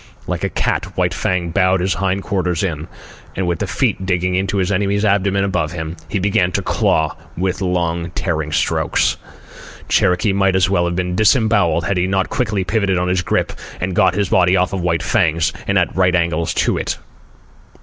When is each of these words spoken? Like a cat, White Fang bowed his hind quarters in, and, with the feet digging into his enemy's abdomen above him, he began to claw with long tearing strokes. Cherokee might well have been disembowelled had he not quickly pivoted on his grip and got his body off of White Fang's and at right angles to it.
Like 0.25 0.43
a 0.43 0.49
cat, 0.49 0.97
White 0.97 1.13
Fang 1.13 1.51
bowed 1.51 1.79
his 1.79 1.93
hind 1.93 2.23
quarters 2.23 2.63
in, 2.63 2.87
and, 3.35 3.45
with 3.45 3.59
the 3.59 3.67
feet 3.67 4.03
digging 4.03 4.33
into 4.33 4.57
his 4.57 4.71
enemy's 4.71 5.05
abdomen 5.05 5.43
above 5.43 5.73
him, 5.73 5.95
he 6.09 6.17
began 6.17 6.51
to 6.53 6.63
claw 6.63 7.15
with 7.37 7.61
long 7.61 8.09
tearing 8.15 8.51
strokes. 8.51 9.17
Cherokee 9.89 10.33
might 10.33 10.57
well 10.71 10.85
have 10.85 10.95
been 10.95 11.15
disembowelled 11.15 11.83
had 11.85 11.97
he 11.97 12.07
not 12.07 12.29
quickly 12.29 12.63
pivoted 12.63 12.97
on 12.97 13.09
his 13.09 13.21
grip 13.21 13.53
and 13.79 13.95
got 13.95 14.15
his 14.15 14.29
body 14.29 14.57
off 14.57 14.73
of 14.73 14.81
White 14.81 15.03
Fang's 15.03 15.53
and 15.67 15.77
at 15.77 15.95
right 15.95 16.15
angles 16.15 16.55
to 16.55 16.79
it. 16.79 16.97